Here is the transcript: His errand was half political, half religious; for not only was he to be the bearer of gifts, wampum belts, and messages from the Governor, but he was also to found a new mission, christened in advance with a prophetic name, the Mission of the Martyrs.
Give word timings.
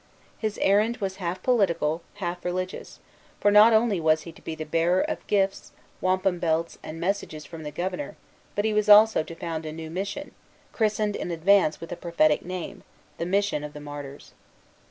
His 0.39 0.57
errand 0.63 0.97
was 0.97 1.17
half 1.17 1.43
political, 1.43 2.01
half 2.15 2.43
religious; 2.43 2.97
for 3.39 3.51
not 3.51 3.71
only 3.71 3.99
was 4.01 4.23
he 4.23 4.31
to 4.31 4.41
be 4.41 4.55
the 4.55 4.63
bearer 4.65 5.01
of 5.01 5.27
gifts, 5.27 5.73
wampum 6.01 6.39
belts, 6.39 6.79
and 6.81 6.99
messages 6.99 7.45
from 7.45 7.61
the 7.61 7.69
Governor, 7.69 8.15
but 8.55 8.65
he 8.65 8.73
was 8.73 8.89
also 8.89 9.21
to 9.21 9.35
found 9.35 9.63
a 9.63 9.71
new 9.71 9.91
mission, 9.91 10.31
christened 10.73 11.15
in 11.15 11.29
advance 11.29 11.79
with 11.79 11.91
a 11.91 11.95
prophetic 11.95 12.43
name, 12.43 12.81
the 13.19 13.27
Mission 13.27 13.63
of 13.63 13.73
the 13.73 13.79
Martyrs. 13.79 14.33